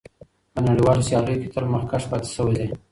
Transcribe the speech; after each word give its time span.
په 0.53 0.59
نړیوالو 0.69 1.05
سیالیو 1.07 1.41
کې 1.41 1.47
تل 1.53 1.65
مخکښ 1.73 2.03
پاتې 2.11 2.29
شوی 2.35 2.53
دی. 2.59 2.67